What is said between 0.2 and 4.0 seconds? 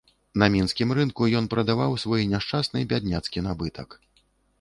На мінскім рынку ён прадаваў свой няшчасны бядняцкі набытак.